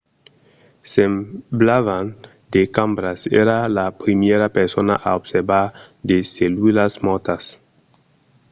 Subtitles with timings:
[0.93, 2.05] semblavan
[2.53, 3.19] de cambras.
[3.43, 5.65] èra la primièra persona a observar
[6.09, 7.43] de cellulas mòrtas